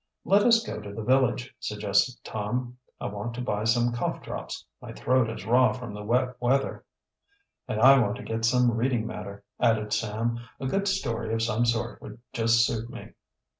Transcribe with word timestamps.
"Let 0.25 0.41
us 0.41 0.65
go 0.65 0.81
to 0.81 0.91
the 0.91 1.03
village," 1.03 1.55
suggested 1.59 2.15
Tom. 2.23 2.79
"I 2.99 3.05
want 3.05 3.35
to 3.35 3.41
buy 3.41 3.65
some 3.65 3.93
cough 3.93 4.23
drops. 4.23 4.65
My 4.81 4.93
throat 4.93 5.29
is 5.29 5.45
raw 5.45 5.73
from 5.73 5.93
the 5.93 6.01
wet 6.01 6.37
weather." 6.41 6.83
"And 7.67 7.79
I 7.79 7.99
want 7.99 8.15
to 8.17 8.23
get 8.23 8.43
some 8.43 8.71
reading 8.71 9.05
matter," 9.05 9.43
added 9.59 9.93
Sam. 9.93 10.39
"A 10.59 10.65
good 10.65 10.87
story 10.87 11.31
of 11.35 11.43
some 11.43 11.67
sort 11.67 12.01
would 12.01 12.19
just 12.33 12.65
suit 12.65 12.89
me." 12.89 13.13